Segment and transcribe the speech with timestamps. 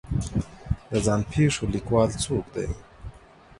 [0.89, 2.67] د ځان پېښو لیکوال څوک دی